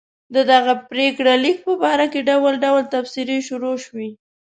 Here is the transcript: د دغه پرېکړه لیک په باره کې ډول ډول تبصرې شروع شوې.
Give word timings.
د 0.35 0.37
دغه 0.51 0.73
پرېکړه 0.89 1.33
لیک 1.43 1.57
په 1.67 1.73
باره 1.81 2.05
کې 2.11 2.19
ډول 2.29 2.53
ډول 2.65 2.83
تبصرې 2.93 3.37
شروع 3.47 3.75
شوې. 3.85 4.09